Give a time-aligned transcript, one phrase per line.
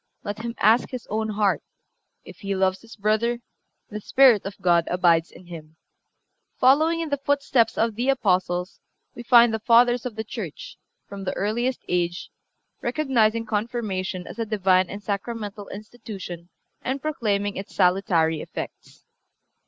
[0.23, 1.61] Let him ask his own heart;
[2.25, 3.37] if he loves his brother,
[3.91, 8.79] the Spirit of God abides in him."(358) Following in the footsteps of the Apostles
[9.13, 10.75] we find the Fathers of the Church,
[11.07, 12.31] from the earliest age,
[12.81, 16.49] recognizing Confirmation as a Divine and sacramental institution
[16.81, 19.05] and proclaiming its salutary effects.